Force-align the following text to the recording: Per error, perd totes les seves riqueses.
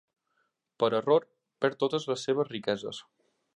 Per 0.83 0.89
error, 0.99 1.27
perd 1.65 1.79
totes 1.85 2.09
les 2.13 2.27
seves 2.29 2.53
riqueses. 2.57 3.07